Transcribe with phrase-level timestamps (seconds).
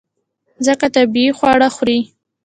[0.65, 1.99] ځکه طبیعي خواړه خوري.